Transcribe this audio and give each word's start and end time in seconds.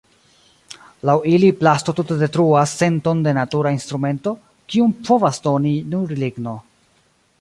Laŭ 1.09 1.15
ili 1.31 1.51
plasto 1.59 1.93
tute 1.99 2.17
detruas 2.23 2.73
senton 2.79 3.21
de 3.27 3.35
natura 3.39 3.75
instrumento, 3.77 4.33
kiun 4.73 4.97
povas 5.11 5.43
doni 5.49 5.75
nur 5.93 6.17
ligno. 6.25 6.57